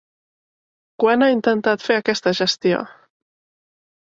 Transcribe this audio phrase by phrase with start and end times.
[1.03, 2.81] Quan ha intentat fer aquesta gestió?